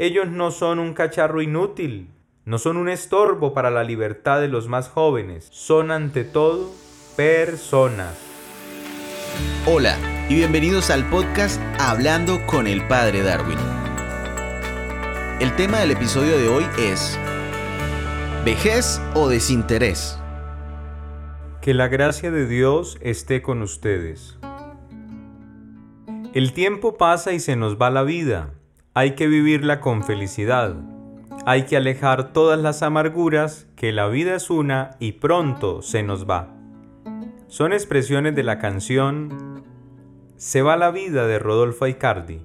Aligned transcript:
Ellos 0.00 0.28
no 0.30 0.50
son 0.50 0.78
un 0.78 0.94
cacharro 0.94 1.42
inútil, 1.42 2.08
no 2.46 2.58
son 2.58 2.78
un 2.78 2.88
estorbo 2.88 3.52
para 3.52 3.70
la 3.70 3.84
libertad 3.84 4.40
de 4.40 4.48
los 4.48 4.66
más 4.66 4.88
jóvenes, 4.88 5.46
son 5.52 5.90
ante 5.90 6.24
todo 6.24 6.70
personas. 7.18 8.18
Hola 9.66 9.98
y 10.30 10.36
bienvenidos 10.36 10.88
al 10.88 11.06
podcast 11.10 11.60
Hablando 11.78 12.38
con 12.46 12.66
el 12.66 12.88
Padre 12.88 13.22
Darwin. 13.22 13.58
El 15.38 15.54
tema 15.56 15.80
del 15.80 15.90
episodio 15.90 16.38
de 16.38 16.48
hoy 16.48 16.64
es 16.78 17.18
¿Vejez 18.42 19.02
o 19.12 19.28
desinterés? 19.28 20.18
Que 21.60 21.74
la 21.74 21.88
gracia 21.88 22.30
de 22.30 22.46
Dios 22.46 22.96
esté 23.02 23.42
con 23.42 23.60
ustedes. 23.60 24.38
El 26.32 26.54
tiempo 26.54 26.96
pasa 26.96 27.34
y 27.34 27.40
se 27.40 27.54
nos 27.54 27.76
va 27.76 27.90
la 27.90 28.02
vida. 28.02 28.54
Hay 29.00 29.12
que 29.12 29.28
vivirla 29.28 29.80
con 29.80 30.04
felicidad. 30.04 30.76
Hay 31.46 31.62
que 31.62 31.78
alejar 31.78 32.34
todas 32.34 32.60
las 32.60 32.82
amarguras, 32.82 33.66
que 33.74 33.92
la 33.92 34.08
vida 34.08 34.34
es 34.34 34.50
una 34.50 34.90
y 34.98 35.12
pronto 35.12 35.80
se 35.80 36.02
nos 36.02 36.28
va. 36.28 36.54
Son 37.48 37.72
expresiones 37.72 38.34
de 38.34 38.42
la 38.42 38.58
canción 38.58 39.64
Se 40.36 40.60
va 40.60 40.76
la 40.76 40.90
vida 40.90 41.26
de 41.26 41.38
Rodolfo 41.38 41.86
Aicardi. 41.86 42.42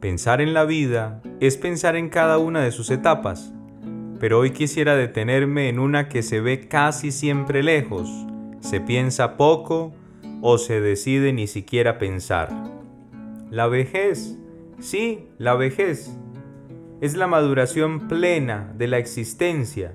Pensar 0.00 0.40
en 0.40 0.54
la 0.54 0.64
vida 0.64 1.22
es 1.38 1.56
pensar 1.56 1.94
en 1.94 2.08
cada 2.08 2.38
una 2.38 2.60
de 2.60 2.72
sus 2.72 2.90
etapas, 2.90 3.52
pero 4.18 4.40
hoy 4.40 4.50
quisiera 4.50 4.96
detenerme 4.96 5.68
en 5.68 5.78
una 5.78 6.08
que 6.08 6.24
se 6.24 6.40
ve 6.40 6.66
casi 6.66 7.12
siempre 7.12 7.62
lejos, 7.62 8.10
se 8.58 8.80
piensa 8.80 9.36
poco 9.36 9.94
o 10.42 10.58
se 10.58 10.80
decide 10.80 11.32
ni 11.32 11.46
siquiera 11.46 11.96
pensar. 11.96 12.48
La 13.52 13.68
vejez, 13.68 14.36
sí, 14.80 15.28
la 15.38 15.54
vejez, 15.54 16.16
es 17.00 17.16
la 17.16 17.26
maduración 17.26 18.08
plena 18.08 18.72
de 18.76 18.88
la 18.88 18.98
existencia. 18.98 19.94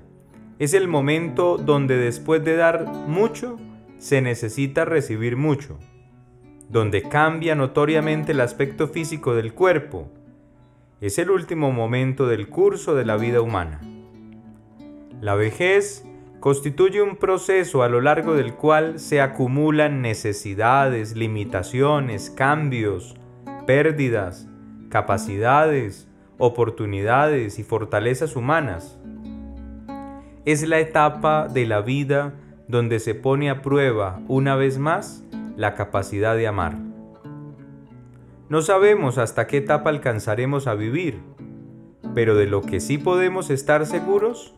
Es 0.58 0.72
el 0.72 0.88
momento 0.88 1.58
donde 1.58 1.96
después 1.96 2.44
de 2.44 2.56
dar 2.56 2.86
mucho, 3.06 3.58
se 3.98 4.20
necesita 4.20 4.84
recibir 4.84 5.36
mucho, 5.36 5.78
donde 6.68 7.02
cambia 7.02 7.54
notoriamente 7.54 8.32
el 8.32 8.40
aspecto 8.40 8.88
físico 8.88 9.34
del 9.34 9.52
cuerpo. 9.52 10.10
Es 11.00 11.18
el 11.18 11.30
último 11.30 11.72
momento 11.72 12.26
del 12.26 12.48
curso 12.48 12.94
de 12.94 13.04
la 13.04 13.16
vida 13.16 13.40
humana. 13.40 13.80
La 15.20 15.34
vejez 15.34 16.06
constituye 16.40 17.02
un 17.02 17.16
proceso 17.16 17.82
a 17.82 17.88
lo 17.88 18.00
largo 18.00 18.34
del 18.34 18.54
cual 18.54 18.98
se 18.98 19.20
acumulan 19.20 20.02
necesidades, 20.02 21.16
limitaciones, 21.16 22.30
cambios, 22.30 23.14
pérdidas, 23.66 24.48
capacidades, 24.94 26.06
oportunidades 26.38 27.58
y 27.58 27.64
fortalezas 27.64 28.36
humanas. 28.36 28.96
Es 30.44 30.68
la 30.68 30.78
etapa 30.78 31.48
de 31.48 31.66
la 31.66 31.80
vida 31.80 32.34
donde 32.68 33.00
se 33.00 33.16
pone 33.16 33.50
a 33.50 33.60
prueba 33.60 34.20
una 34.28 34.54
vez 34.54 34.78
más 34.78 35.24
la 35.56 35.74
capacidad 35.74 36.36
de 36.36 36.46
amar. 36.46 36.76
No 38.48 38.62
sabemos 38.62 39.18
hasta 39.18 39.48
qué 39.48 39.56
etapa 39.56 39.90
alcanzaremos 39.90 40.68
a 40.68 40.74
vivir, 40.74 41.18
pero 42.14 42.36
de 42.36 42.46
lo 42.46 42.62
que 42.62 42.78
sí 42.78 42.96
podemos 42.96 43.50
estar 43.50 43.86
seguros 43.86 44.54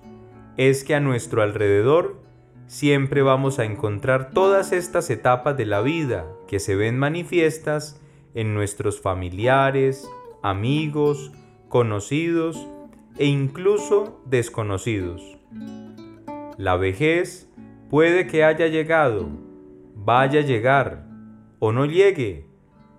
es 0.59 0.85
que 0.85 0.95
a 0.95 1.01
nuestro 1.01 1.41
alrededor 1.41 2.21
siempre 2.67 3.23
vamos 3.23 3.59
a 3.59 3.65
encontrar 3.65 4.33
todas 4.33 4.73
estas 4.73 5.09
etapas 5.09 5.57
de 5.57 5.65
la 5.65 5.81
vida 5.81 6.27
que 6.47 6.59
se 6.59 6.77
ven 6.77 6.99
manifiestas 6.99 8.03
en 8.35 8.53
nuestros 8.53 9.01
familiares, 9.01 10.07
amigos, 10.49 11.33
conocidos 11.69 12.69
e 13.19 13.27
incluso 13.27 14.23
desconocidos. 14.27 15.37
La 16.57 16.77
vejez 16.77 17.51
puede 17.91 18.29
que 18.29 18.45
haya 18.45 18.69
llegado, 18.69 19.29
vaya 19.97 20.41
a 20.41 20.45
llegar 20.45 21.05
o 21.59 21.73
no 21.73 21.85
llegue, 21.85 22.47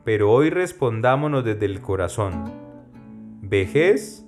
pero 0.03 0.29
hoy 0.29 0.49
respondámonos 0.49 1.45
desde 1.45 1.67
el 1.67 1.79
corazón. 1.79 2.51
¿Vejez 3.41 4.25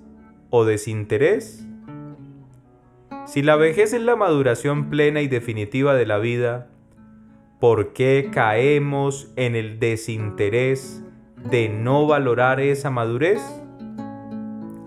o 0.48 0.64
desinterés? 0.64 1.66
Si 3.26 3.42
la 3.42 3.56
vejez 3.56 3.92
es 3.92 4.00
la 4.00 4.16
maduración 4.16 4.88
plena 4.88 5.20
y 5.20 5.28
definitiva 5.28 5.94
de 5.94 6.06
la 6.06 6.16
vida, 6.16 6.70
¿por 7.60 7.92
qué 7.92 8.30
caemos 8.32 9.30
en 9.36 9.56
el 9.56 9.78
desinterés 9.78 11.04
de 11.48 11.68
no 11.68 12.06
valorar 12.06 12.60
esa 12.60 12.90
madurez? 12.90 13.40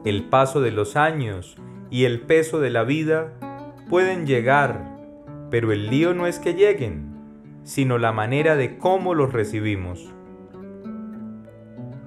El 0.06 0.26
paso 0.26 0.62
de 0.62 0.72
los 0.72 0.96
años 0.96 1.58
y 1.90 2.06
el 2.06 2.22
peso 2.22 2.60
de 2.60 2.70
la 2.70 2.84
vida 2.84 3.34
pueden 3.90 4.26
llegar, 4.26 4.98
pero 5.50 5.72
el 5.72 5.90
lío 5.90 6.14
no 6.14 6.28
es 6.28 6.40
que 6.40 6.54
lleguen, 6.54 7.14
sino 7.64 7.98
la 7.98 8.12
manera 8.12 8.56
de 8.56 8.78
cómo 8.78 9.14
los 9.14 9.34
recibimos. 9.34 10.14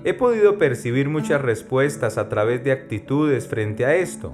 He 0.05 0.15
podido 0.15 0.59
percibir 0.59 1.09
muchas 1.09 1.41
respuestas 1.41 2.19
a 2.19 2.29
través 2.29 2.63
de 2.63 2.73
actitudes 2.73 3.49
frente 3.49 3.85
a 3.85 3.97
esto. 3.97 4.33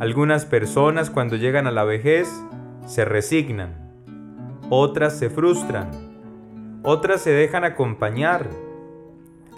Algunas 0.00 0.46
personas 0.46 1.10
cuando 1.10 1.36
llegan 1.36 1.66
a 1.66 1.70
la 1.70 1.84
vejez 1.84 2.28
se 2.86 3.04
resignan, 3.04 3.92
otras 4.70 5.18
se 5.18 5.30
frustran, 5.30 5.90
otras 6.82 7.20
se 7.20 7.30
dejan 7.30 7.64
acompañar, 7.64 8.48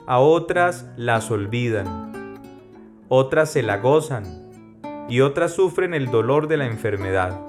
a 0.07 0.19
otras 0.19 0.89
las 0.97 1.31
olvidan, 1.31 2.13
otras 3.09 3.51
se 3.51 3.63
la 3.63 3.79
gozan 3.79 4.25
y 5.09 5.21
otras 5.21 5.55
sufren 5.55 5.95
el 5.95 6.11
dolor 6.11 6.49
de 6.49 6.57
la 6.57 6.67
enfermedad. 6.67 7.41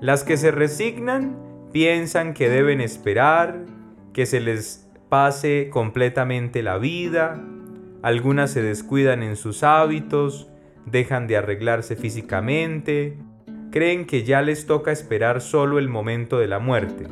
Las 0.00 0.24
que 0.24 0.36
se 0.36 0.50
resignan 0.50 1.36
piensan 1.72 2.34
que 2.34 2.48
deben 2.48 2.80
esperar, 2.80 3.64
que 4.12 4.26
se 4.26 4.40
les 4.40 4.88
pase 5.08 5.68
completamente 5.70 6.62
la 6.62 6.78
vida, 6.78 7.42
algunas 8.02 8.50
se 8.50 8.62
descuidan 8.62 9.22
en 9.22 9.36
sus 9.36 9.62
hábitos, 9.62 10.48
dejan 10.86 11.26
de 11.26 11.36
arreglarse 11.36 11.96
físicamente, 11.96 13.18
creen 13.70 14.06
que 14.06 14.24
ya 14.24 14.42
les 14.42 14.66
toca 14.66 14.90
esperar 14.90 15.40
solo 15.40 15.78
el 15.78 15.88
momento 15.88 16.38
de 16.38 16.48
la 16.48 16.58
muerte. 16.58 17.06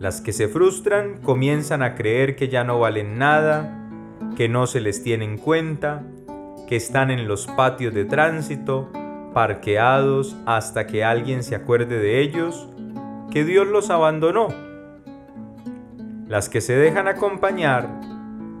Las 0.00 0.20
que 0.20 0.32
se 0.32 0.46
frustran 0.46 1.20
comienzan 1.22 1.82
a 1.82 1.94
creer 1.96 2.36
que 2.36 2.48
ya 2.48 2.62
no 2.62 2.78
valen 2.78 3.18
nada, 3.18 3.90
que 4.36 4.48
no 4.48 4.66
se 4.68 4.80
les 4.80 5.02
tiene 5.02 5.24
en 5.24 5.38
cuenta, 5.38 6.04
que 6.68 6.76
están 6.76 7.10
en 7.10 7.26
los 7.26 7.46
patios 7.48 7.92
de 7.94 8.04
tránsito, 8.04 8.90
parqueados 9.34 10.36
hasta 10.46 10.86
que 10.86 11.02
alguien 11.02 11.42
se 11.42 11.56
acuerde 11.56 11.98
de 11.98 12.20
ellos, 12.20 12.68
que 13.32 13.44
Dios 13.44 13.66
los 13.66 13.90
abandonó. 13.90 14.48
Las 16.28 16.48
que 16.48 16.60
se 16.60 16.76
dejan 16.76 17.08
acompañar 17.08 17.88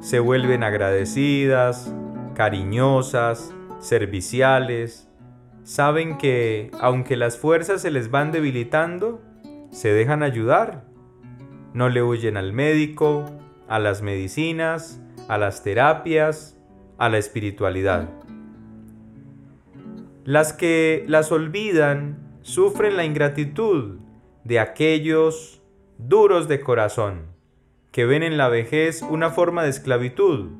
se 0.00 0.18
vuelven 0.18 0.64
agradecidas, 0.64 1.94
cariñosas, 2.34 3.54
serviciales, 3.78 5.08
saben 5.62 6.18
que, 6.18 6.70
aunque 6.80 7.16
las 7.16 7.36
fuerzas 7.36 7.82
se 7.82 7.90
les 7.90 8.10
van 8.10 8.32
debilitando, 8.32 9.20
se 9.70 9.92
dejan 9.92 10.22
ayudar. 10.22 10.87
No 11.78 11.88
le 11.88 12.02
huyen 12.02 12.36
al 12.36 12.52
médico, 12.52 13.24
a 13.68 13.78
las 13.78 14.02
medicinas, 14.02 15.00
a 15.28 15.38
las 15.38 15.62
terapias, 15.62 16.58
a 16.98 17.08
la 17.08 17.18
espiritualidad. 17.18 18.08
Las 20.24 20.52
que 20.52 21.04
las 21.06 21.30
olvidan 21.30 22.18
sufren 22.42 22.96
la 22.96 23.04
ingratitud 23.04 24.00
de 24.42 24.58
aquellos 24.58 25.62
duros 25.98 26.48
de 26.48 26.58
corazón, 26.58 27.26
que 27.92 28.06
ven 28.06 28.24
en 28.24 28.38
la 28.38 28.48
vejez 28.48 29.02
una 29.02 29.30
forma 29.30 29.62
de 29.62 29.70
esclavitud, 29.70 30.50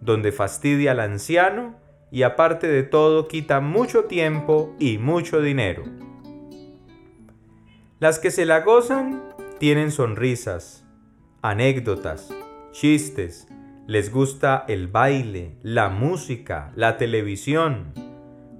donde 0.00 0.30
fastidia 0.30 0.92
al 0.92 1.00
anciano 1.00 1.74
y 2.12 2.22
aparte 2.22 2.68
de 2.68 2.84
todo 2.84 3.26
quita 3.26 3.58
mucho 3.58 4.04
tiempo 4.04 4.72
y 4.78 4.98
mucho 4.98 5.40
dinero. 5.40 5.82
Las 7.98 8.20
que 8.20 8.30
se 8.30 8.46
la 8.46 8.60
gozan 8.60 9.20
tienen 9.60 9.90
sonrisas, 9.90 10.86
anécdotas, 11.42 12.34
chistes, 12.72 13.46
les 13.86 14.10
gusta 14.10 14.64
el 14.68 14.88
baile, 14.88 15.58
la 15.62 15.90
música, 15.90 16.72
la 16.76 16.96
televisión. 16.96 17.92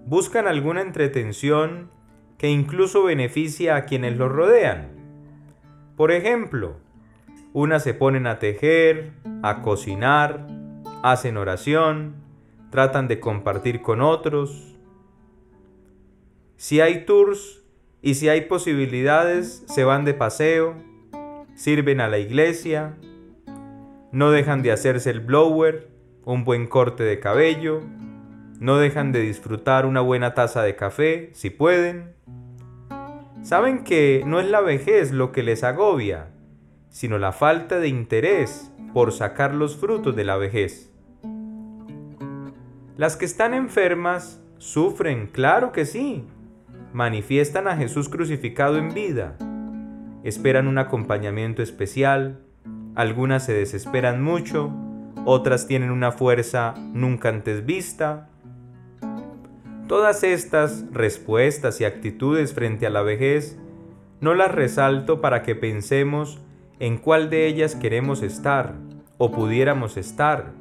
Buscan 0.05 0.47
alguna 0.47 0.83
entretención 0.83 1.91
que 2.37 2.51
incluso 2.51 3.03
beneficia 3.03 3.77
a 3.77 3.87
quienes 3.87 4.19
los 4.19 4.31
rodean. 4.31 4.91
Por 5.97 6.13
ejemplo, 6.13 6.77
unas 7.55 7.83
se 7.83 7.95
ponen 7.95 8.27
a 8.27 8.39
tejer, 8.39 9.13
a 9.43 9.63
cocinar, 9.63 10.49
hacen 11.03 11.39
oración, 11.39 12.17
tratan 12.69 13.09
de 13.09 13.21
compartir 13.21 13.81
con 13.81 14.03
otros. 14.03 14.77
Si 16.59 16.83
hay 16.83 17.07
tours 17.07 17.65
y 18.03 18.17
si 18.17 18.29
hay 18.29 18.43
posibilidades, 18.43 19.65
se 19.67 19.85
van 19.85 20.05
de 20.05 20.13
paseo, 20.13 20.90
sirven 21.61 22.01
a 22.01 22.09
la 22.09 22.17
iglesia, 22.17 22.97
no 24.13 24.31
dejan 24.31 24.63
de 24.63 24.73
hacerse 24.73 25.11
el 25.11 25.21
blower 25.21 25.91
un 26.25 26.43
buen 26.45 26.67
corte 26.67 27.03
de 27.05 27.21
cabello, 27.21 27.83
no 28.59 28.79
dejan 28.79 29.13
de 29.13 29.21
disfrutar 29.21 29.85
una 29.85 30.01
buena 30.01 30.33
taza 30.33 30.63
de 30.63 30.75
café, 30.75 31.29
si 31.35 31.51
pueden. 31.51 32.15
Saben 33.43 33.85
que 33.85 34.23
no 34.25 34.41
es 34.41 34.49
la 34.49 34.63
vejez 34.63 35.13
lo 35.13 35.33
que 35.33 35.43
les 35.43 35.63
agobia, 35.63 36.31
sino 36.89 37.19
la 37.19 37.33
falta 37.33 37.79
de 37.79 37.89
interés 37.89 38.73
por 38.95 39.13
sacar 39.13 39.55
los 39.55 39.77
frutos 39.77 40.17
de 40.17 40.25
la 40.25 40.39
vejez. 40.39 40.91
Las 42.97 43.17
que 43.17 43.27
están 43.27 43.53
enfermas 43.53 44.41
sufren, 44.57 45.27
claro 45.27 45.73
que 45.73 45.85
sí. 45.85 46.25
Manifiestan 46.95 47.69
a 47.69 47.77
Jesús 47.77 48.09
crucificado 48.09 48.79
en 48.79 48.95
vida. 48.95 49.37
Esperan 50.25 50.67
un 50.67 50.79
acompañamiento 50.79 51.63
especial. 51.63 52.41
Algunas 52.95 53.45
se 53.45 53.53
desesperan 53.53 54.23
mucho, 54.23 54.73
otras 55.25 55.67
tienen 55.67 55.91
una 55.91 56.13
fuerza 56.13 56.75
nunca 56.93 57.29
antes 57.29 57.65
vista. 57.65 58.29
Todas 59.87 60.23
estas 60.23 60.85
respuestas 60.93 61.81
y 61.81 61.85
actitudes 61.85 62.55
frente 62.55 62.87
a 62.87 62.91
la 62.91 63.03
vejez 63.03 63.59
no 64.21 64.35
las 64.35 64.53
resalto 64.53 65.21
para 65.21 65.43
que 65.43 65.55
pensemos 65.55 66.41
en 66.79 66.99
cuál 66.99 67.31
de 67.31 67.47
ellas 67.47 67.75
queremos 67.75 68.23
estar 68.23 68.75
o 69.19 69.33
pudiéramos 69.33 69.97
estar 69.97 70.61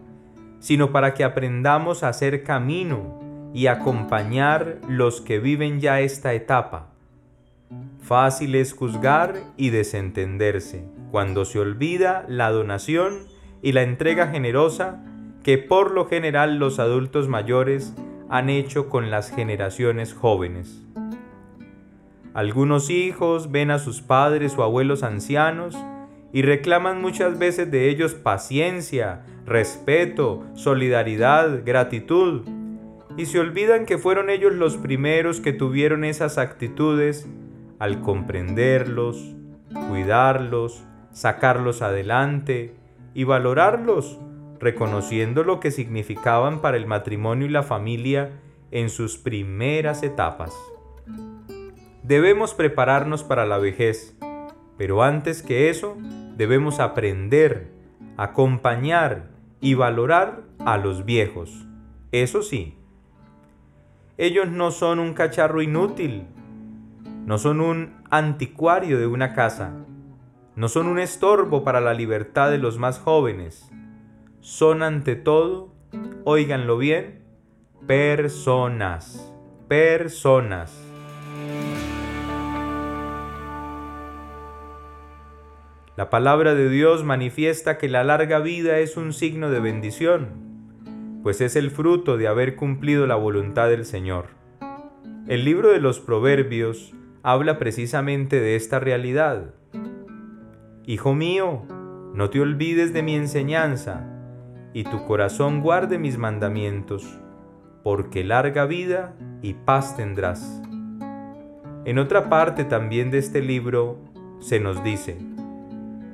sino 0.60 0.92
para 0.92 1.14
que 1.14 1.24
aprendamos 1.24 2.04
a 2.04 2.10
hacer 2.10 2.44
camino 2.44 3.20
y 3.54 3.68
acompañar 3.68 4.80
los 4.88 5.22
que 5.22 5.40
viven 5.40 5.80
ya 5.80 6.02
esta 6.02 6.34
etapa. 6.34 6.90
Fácil 8.02 8.56
es 8.56 8.74
juzgar 8.74 9.36
y 9.56 9.70
desentenderse 9.70 10.84
cuando 11.12 11.46
se 11.46 11.60
olvida 11.60 12.26
la 12.28 12.50
donación 12.52 13.28
y 13.62 13.74
la 13.74 13.84
entrega 13.84 14.28
generosa 14.28 15.04
que 15.44 15.58
por 15.58 15.92
lo 15.92 16.06
general 16.06 16.58
los 16.58 16.80
adultos 16.80 17.28
mayores 17.28 17.94
han 18.30 18.50
hecho 18.50 18.90
con 18.90 19.12
las 19.12 19.32
generaciones 19.32 20.14
jóvenes. 20.14 20.84
Algunos 22.34 22.90
hijos 22.90 23.52
ven 23.52 23.72
a 23.72 23.80
sus 23.80 24.02
padres 24.02 24.58
o 24.58 24.64
abuelos 24.64 25.04
ancianos 25.04 25.78
y 26.32 26.44
reclaman 26.44 27.02
muchas 27.02 27.40
veces 27.40 27.72
de 27.72 27.90
ellos 27.90 28.14
paciencia, 28.14 29.26
respeto, 29.46 30.46
solidaridad, 30.54 31.64
gratitud, 31.66 32.42
y 33.18 33.26
se 33.26 33.40
olvidan 33.40 33.86
que 33.86 33.98
fueron 33.98 34.30
ellos 34.30 34.54
los 34.54 34.78
primeros 34.78 35.42
que 35.42 35.54
tuvieron 35.54 36.04
esas 36.04 36.38
actitudes 36.38 37.28
al 37.80 38.02
comprenderlos, 38.02 39.36
cuidarlos, 39.90 40.84
sacarlos 41.12 41.82
adelante 41.82 42.76
y 43.14 43.24
valorarlos, 43.24 44.20
reconociendo 44.60 45.44
lo 45.44 45.60
que 45.60 45.72
significaban 45.72 46.62
para 46.62 46.78
el 46.78 46.86
matrimonio 46.86 47.48
y 47.48 47.50
la 47.50 47.64
familia 47.64 48.32
en 48.72 48.90
sus 48.90 49.18
primeras 49.18 50.04
etapas. 50.04 50.54
Debemos 52.04 52.54
prepararnos 52.54 53.24
para 53.24 53.46
la 53.46 53.58
vejez, 53.58 54.18
pero 54.78 55.04
antes 55.04 55.42
que 55.42 55.70
eso, 55.70 55.98
debemos 56.36 56.80
aprender, 56.80 57.72
acompañar 58.18 59.30
y 59.62 59.74
valorar 59.74 60.42
a 60.60 60.78
los 60.78 61.06
viejos. 61.06 61.66
Eso 62.12 62.42
sí, 62.42 62.78
ellos 64.18 64.50
no 64.50 64.72
son 64.72 65.00
un 65.00 65.14
cacharro 65.14 65.62
inútil, 65.62 66.28
no 67.30 67.38
son 67.38 67.62
un 67.62 67.94
anticuario 68.10 68.98
de 68.98 69.06
una 69.06 69.36
casa, 69.36 69.86
no 70.56 70.68
son 70.68 70.88
un 70.88 70.98
estorbo 70.98 71.64
para 71.64 71.80
la 71.80 71.94
libertad 71.94 72.50
de 72.50 72.58
los 72.58 72.80
más 72.80 72.98
jóvenes, 72.98 73.70
son 74.42 74.82
ante 74.82 75.16
todo, 75.16 75.72
óiganlo 76.24 76.80
bien, 76.80 77.22
personas, 77.86 79.32
personas. 79.68 80.76
La 85.96 86.10
palabra 86.10 86.56
de 86.56 86.68
Dios 86.68 87.04
manifiesta 87.04 87.78
que 87.78 87.90
la 87.90 88.04
larga 88.04 88.40
vida 88.40 88.80
es 88.80 88.98
un 88.98 89.14
signo 89.14 89.52
de 89.52 89.60
bendición, 89.60 91.20
pues 91.22 91.42
es 91.42 91.56
el 91.56 91.70
fruto 91.70 92.18
de 92.18 92.28
haber 92.28 92.56
cumplido 92.56 93.06
la 93.06 93.18
voluntad 93.18 93.70
del 93.70 93.86
Señor. 93.86 94.30
El 95.28 95.46
libro 95.46 95.72
de 95.72 95.80
los 95.80 96.00
Proverbios 96.00 96.96
habla 97.24 97.58
precisamente 97.58 98.40
de 98.40 98.56
esta 98.56 98.80
realidad. 98.80 99.54
Hijo 100.86 101.14
mío, 101.14 101.64
no 102.14 102.30
te 102.30 102.42
olvides 102.42 102.94
de 102.94 103.04
mi 103.04 103.16
enseñanza, 103.16 104.08
y 104.74 104.84
tu 104.84 105.06
corazón 105.06 105.62
guarde 105.62 105.98
mis 105.98 106.18
mandamientos, 106.18 107.20
porque 107.84 108.24
larga 108.24 108.66
vida 108.66 109.16
y 109.42 109.54
paz 109.54 109.98
tendrás. 109.98 110.62
En 111.86 111.98
otra 111.98 112.30
parte 112.30 112.66
también 112.66 113.12
de 113.12 113.18
este 113.18 113.42
libro 113.42 113.98
se 114.40 114.60
nos 114.60 114.84
dice, 114.84 115.18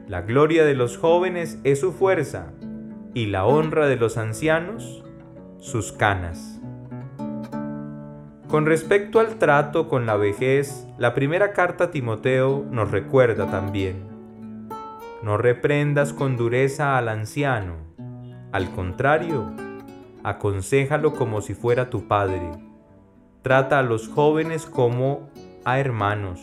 la 0.07 0.21
gloria 0.21 0.65
de 0.65 0.75
los 0.75 0.97
jóvenes 0.97 1.59
es 1.63 1.79
su 1.79 1.91
fuerza 1.91 2.53
y 3.13 3.27
la 3.27 3.45
honra 3.45 3.87
de 3.87 3.95
los 3.95 4.17
ancianos 4.17 5.03
sus 5.59 5.91
canas. 5.91 6.54
Con 8.55 8.65
respecto 8.65 9.19
al 9.19 9.35
trato 9.35 9.89
con 9.89 10.05
la 10.05 10.15
vejez, 10.15 10.87
la 10.97 11.13
primera 11.13 11.51
carta 11.51 11.83
a 11.83 11.91
Timoteo 11.91 12.65
nos 12.71 12.89
recuerda 12.89 13.51
también, 13.51 14.07
no 15.21 15.35
reprendas 15.35 16.13
con 16.13 16.37
dureza 16.37 16.97
al 16.97 17.09
anciano, 17.09 17.75
al 18.53 18.71
contrario, 18.71 19.51
aconséjalo 20.23 21.15
como 21.15 21.41
si 21.41 21.53
fuera 21.53 21.89
tu 21.89 22.07
padre, 22.07 22.49
trata 23.41 23.79
a 23.79 23.83
los 23.83 24.07
jóvenes 24.07 24.65
como 24.65 25.29
a 25.65 25.77
hermanos 25.77 26.39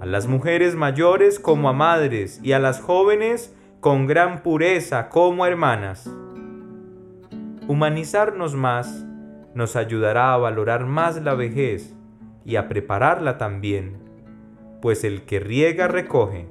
a 0.00 0.06
las 0.06 0.26
mujeres 0.26 0.74
mayores 0.74 1.38
como 1.38 1.68
a 1.68 1.74
madres 1.74 2.40
y 2.42 2.52
a 2.52 2.58
las 2.58 2.80
jóvenes 2.80 3.54
con 3.80 4.06
gran 4.06 4.42
pureza 4.42 5.10
como 5.10 5.44
hermanas. 5.44 6.10
Humanizarnos 7.68 8.54
más 8.54 9.04
nos 9.54 9.76
ayudará 9.76 10.34
a 10.34 10.36
valorar 10.36 10.86
más 10.86 11.20
la 11.22 11.34
vejez 11.34 11.94
y 12.44 12.56
a 12.56 12.68
prepararla 12.68 13.38
también, 13.38 13.98
pues 14.80 15.04
el 15.04 15.22
que 15.22 15.40
riega 15.40 15.88
recoge. 15.88 16.46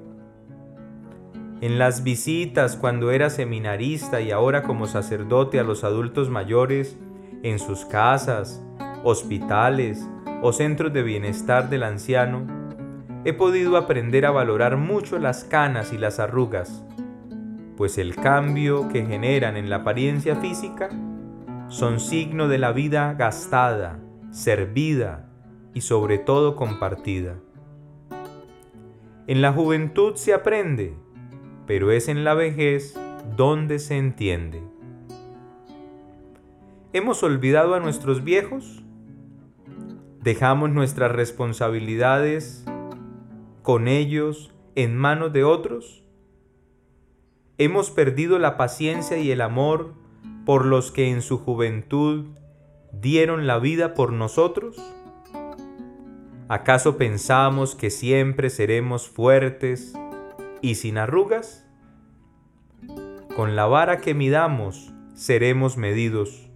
En 1.62 1.78
las 1.78 2.04
visitas 2.04 2.78
cuando 2.78 3.12
era 3.12 3.30
seminarista 3.30 4.22
y 4.22 4.32
ahora 4.32 4.64
como 4.64 4.88
sacerdote 4.88 5.60
a 5.60 5.64
los 5.64 5.84
adultos 5.84 6.30
mayores, 6.30 6.98
en 7.44 7.60
sus 7.60 7.86
casas, 7.86 8.62
hospitales 9.04 10.06
o 10.42 10.54
centros 10.54 10.94
de 10.94 11.04
bienestar 11.04 11.70
del 11.70 11.84
anciano, 11.84 12.48
he 13.26 13.34
podido 13.34 13.76
aprender 13.76 14.26
a 14.26 14.32
valorar 14.32 14.78
mucho 14.78 15.20
las 15.20 15.44
canas 15.44 15.92
y 15.92 15.98
las 15.98 16.20
arrugas, 16.20 16.84
pues 17.76 17.98
el 17.98 18.16
cambio 18.16 18.88
que 18.90 19.06
generan 19.06 19.58
en 19.58 19.70
la 19.70 19.78
apariencia 19.78 20.36
física 20.38 20.90
son 21.70 22.00
signo 22.00 22.48
de 22.48 22.58
la 22.58 22.72
vida 22.72 23.14
gastada, 23.14 24.00
servida 24.32 25.30
y 25.76 25.82
sobre 25.82 26.18
todo 26.18 26.56
compartida. 26.56 27.36
En 29.28 29.44
la 29.44 29.54
juventud 29.54 30.16
se 30.16 30.34
aprende, 30.34 30.96
pero 31.68 31.92
es 31.92 32.08
en 32.08 32.24
la 32.24 32.34
vejez 32.34 33.00
donde 33.38 33.78
se 33.78 33.98
entiende. 33.98 34.64
¿Hemos 36.92 37.22
olvidado 37.22 37.76
a 37.76 37.80
nuestros 37.80 38.24
viejos? 38.24 38.84
¿Dejamos 40.24 40.72
nuestras 40.72 41.12
responsabilidades 41.12 42.66
con 43.62 43.88
ellos 43.88 44.52
en 44.74 44.98
manos 44.98 45.32
de 45.34 45.44
otros? 45.44 46.04
¿Hemos 47.60 47.92
perdido 47.92 48.40
la 48.40 48.58
paciencia 48.58 49.20
y 49.20 49.30
el 49.30 49.42
amor 49.42 49.99
por 50.50 50.66
los 50.66 50.92
que 50.92 51.12
en 51.12 51.22
su 51.22 51.38
juventud 51.38 52.26
dieron 52.92 53.46
la 53.46 53.60
vida 53.60 53.94
por 53.94 54.12
nosotros? 54.12 54.78
¿Acaso 56.48 56.98
pensamos 56.98 57.76
que 57.76 57.92
siempre 57.92 58.50
seremos 58.50 59.08
fuertes 59.08 59.94
y 60.64 60.74
sin 60.74 60.98
arrugas? 60.98 61.68
Con 63.36 63.56
la 63.56 63.68
vara 63.68 64.02
que 64.02 64.16
midamos 64.16 64.92
seremos 65.14 65.78
medidos. 65.78 66.50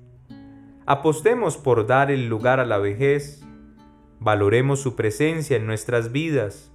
Apostemos 0.87 1.57
por 1.57 1.85
dar 1.85 2.09
el 2.09 2.27
lugar 2.27 2.59
a 2.59 2.65
la 2.65 2.79
vejez, 2.79 3.45
valoremos 4.19 4.81
su 4.81 4.95
presencia 4.95 5.57
en 5.57 5.67
nuestras 5.67 6.11
vidas, 6.11 6.71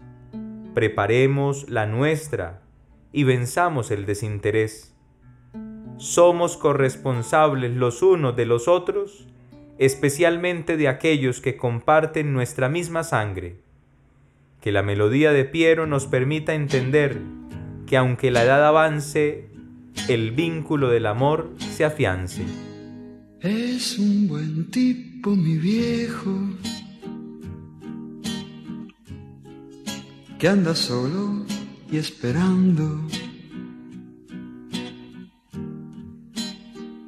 preparemos 0.72 1.68
la 1.68 1.84
nuestra 1.86 2.62
y 3.10 3.24
venzamos 3.24 3.90
el 3.90 4.06
desinterés. 4.06 4.94
Somos 5.98 6.56
corresponsables 6.56 7.74
los 7.74 8.02
unos 8.02 8.36
de 8.36 8.46
los 8.46 8.68
otros, 8.68 9.26
especialmente 9.78 10.76
de 10.76 10.86
aquellos 10.86 11.40
que 11.40 11.56
comparten 11.56 12.32
nuestra 12.32 12.68
misma 12.68 13.02
sangre. 13.02 13.56
Que 14.60 14.70
la 14.70 14.84
melodía 14.84 15.32
de 15.32 15.44
Piero 15.44 15.86
nos 15.86 16.06
permita 16.06 16.54
entender 16.54 17.20
que 17.86 17.96
aunque 17.96 18.30
la 18.30 18.44
edad 18.44 18.64
avance, 18.64 19.48
el 20.08 20.30
vínculo 20.30 20.88
del 20.88 21.06
amor 21.06 21.50
se 21.58 21.84
afiance. 21.84 22.44
Es 23.40 23.98
un 23.98 24.28
buen 24.28 24.70
tipo, 24.70 25.30
mi 25.34 25.56
viejo, 25.56 26.38
que 30.38 30.48
anda 30.48 30.76
solo 30.76 31.44
y 31.90 31.96
esperando. 31.96 33.00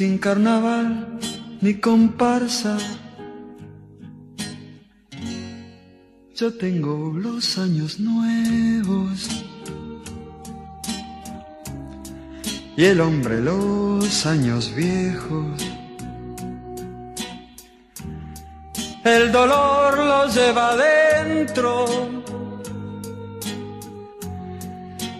sin 0.00 0.16
carnaval 0.16 1.18
ni 1.60 1.74
comparsa. 1.74 2.78
Yo 6.34 6.54
tengo 6.54 7.12
los 7.14 7.58
años 7.58 8.00
nuevos 8.00 9.28
y 12.78 12.82
el 12.82 12.98
hombre 13.02 13.42
los 13.42 14.24
años 14.24 14.74
viejos. 14.74 15.60
El 19.04 19.30
dolor 19.30 19.98
los 19.98 20.34
lleva 20.34 20.70
adentro 20.70 21.84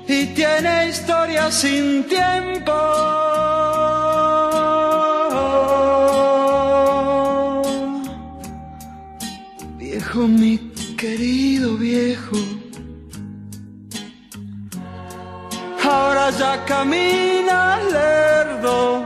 y 0.09 0.25
tiene 0.29 0.89
historia 0.89 1.51
sin 1.51 2.05
tiempo. 2.05 3.60
Mi 10.29 10.59
querido 10.97 11.77
viejo. 11.77 12.37
ahora 15.91 16.31
ya 16.31 16.65
camina 16.65 17.79
lerdo, 17.95 19.05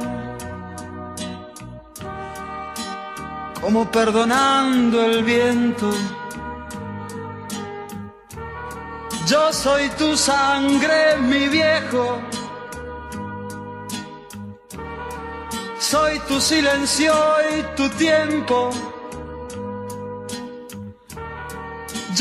como 3.60 3.90
perdonando 3.90 5.04
el 5.04 5.24
viento. 5.24 5.90
Yo 9.26 9.52
soy 9.52 9.88
tu 9.98 10.16
sangre, 10.16 11.16
mi 11.18 11.48
viejo. 11.48 12.20
Soy 15.78 16.18
tu 16.28 16.40
silencio 16.40 17.14
y 17.56 17.76
tu 17.76 17.88
tiempo. 17.90 18.70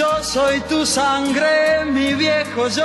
Yo 0.04 0.22
soy 0.22 0.60
tu 0.68 0.86
sangre, 0.86 1.86
mi 1.86 2.14
viejo, 2.14 2.68
yo. 2.68 2.84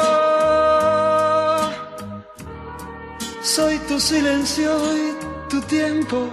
Soy 3.42 3.76
tu 3.88 3.98
silencio 3.98 4.70
y 4.96 5.50
tu 5.50 5.60
tiempo. 5.62 6.28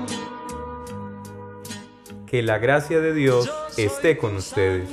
Que 2.27 2.43
la 2.43 2.59
gracia 2.59 2.99
de 2.99 3.15
Dios 3.15 3.49
esté 3.77 4.19
con 4.19 4.35
ustedes. 4.35 4.87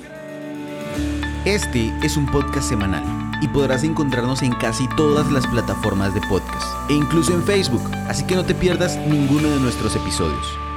Este 1.44 1.92
es 2.02 2.16
un 2.16 2.24
podcast 2.24 2.70
semanal 2.70 3.04
y 3.42 3.48
podrás 3.48 3.84
encontrarnos 3.84 4.40
en 4.40 4.54
casi 4.54 4.88
todas 4.96 5.30
las 5.30 5.46
plataformas 5.46 6.14
de 6.14 6.22
podcast 6.22 6.88
e 6.88 6.94
incluso 6.94 7.34
en 7.34 7.42
Facebook, 7.42 7.82
así 8.08 8.26
que 8.26 8.34
no 8.34 8.46
te 8.46 8.54
pierdas 8.54 8.96
ninguno 8.96 9.50
de 9.50 9.60
nuestros 9.60 9.94
episodios. 9.94 10.71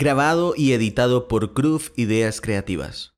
Grabado 0.00 0.54
y 0.56 0.72
editado 0.72 1.28
por 1.28 1.52
Groove 1.52 1.92
Ideas 1.94 2.40
Creativas. 2.40 3.12